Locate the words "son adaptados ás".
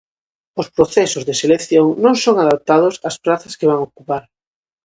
2.23-3.17